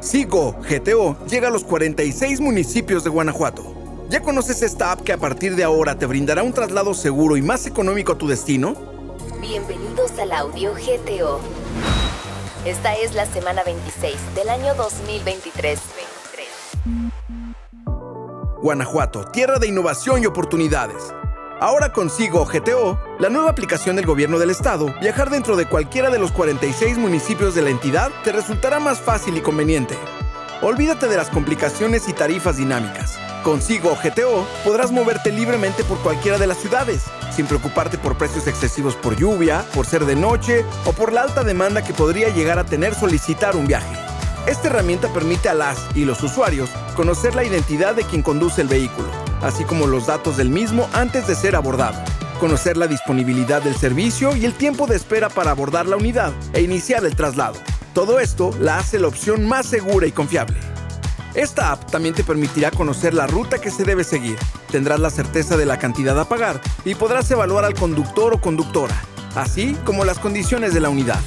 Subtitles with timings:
[0.00, 3.74] Sigo GTO llega a los 46 municipios de Guanajuato.
[4.08, 7.42] ¿Ya conoces esta app que a partir de ahora te brindará un traslado seguro y
[7.42, 8.76] más económico a tu destino?
[9.40, 11.40] Bienvenidos al audio GTO.
[12.64, 15.80] Esta es la semana 26 del año 2023.
[18.62, 21.12] Guanajuato, tierra de innovación y oportunidades.
[21.60, 26.20] Ahora consigo GTO, la nueva aplicación del gobierno del estado, viajar dentro de cualquiera de
[26.20, 29.98] los 46 municipios de la entidad te resultará más fácil y conveniente.
[30.62, 33.18] Olvídate de las complicaciones y tarifas dinámicas.
[33.42, 38.94] Consigo GTO podrás moverte libremente por cualquiera de las ciudades, sin preocuparte por precios excesivos
[38.94, 42.66] por lluvia, por ser de noche o por la alta demanda que podría llegar a
[42.66, 43.96] tener solicitar un viaje.
[44.46, 48.68] Esta herramienta permite a las y los usuarios conocer la identidad de quien conduce el
[48.68, 51.98] vehículo así como los datos del mismo antes de ser abordado,
[52.40, 56.62] conocer la disponibilidad del servicio y el tiempo de espera para abordar la unidad e
[56.62, 57.56] iniciar el traslado.
[57.94, 60.56] Todo esto la hace la opción más segura y confiable.
[61.34, 64.38] Esta app también te permitirá conocer la ruta que se debe seguir,
[64.70, 68.94] tendrás la certeza de la cantidad a pagar y podrás evaluar al conductor o conductora,
[69.34, 71.20] así como las condiciones de la unidad.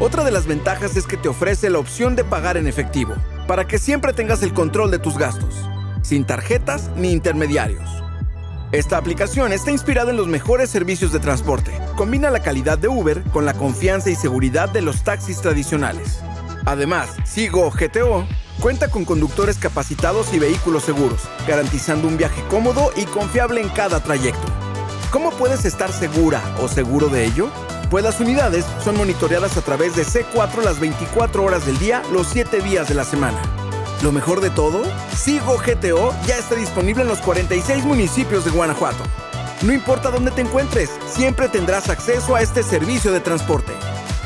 [0.00, 3.14] Otra de las ventajas es que te ofrece la opción de pagar en efectivo,
[3.46, 5.67] para que siempre tengas el control de tus gastos
[6.08, 7.86] sin tarjetas ni intermediarios.
[8.72, 11.72] Esta aplicación está inspirada en los mejores servicios de transporte.
[11.96, 16.20] Combina la calidad de Uber con la confianza y seguridad de los taxis tradicionales.
[16.64, 18.26] Además, Sigo GTO
[18.60, 24.02] cuenta con conductores capacitados y vehículos seguros, garantizando un viaje cómodo y confiable en cada
[24.02, 24.48] trayecto.
[25.10, 27.50] ¿Cómo puedes estar segura o seguro de ello?
[27.90, 32.28] Pues las unidades son monitoreadas a través de C4 las 24 horas del día, los
[32.28, 33.57] 7 días de la semana.
[34.02, 34.84] Lo mejor de todo,
[35.16, 39.02] Sigo GTO ya está disponible en los 46 municipios de Guanajuato.
[39.62, 43.72] No importa dónde te encuentres, siempre tendrás acceso a este servicio de transporte.